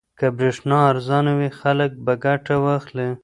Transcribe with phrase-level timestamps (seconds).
[0.19, 3.09] که برېښنا ارزانه وي خلک به ګټه واخلي.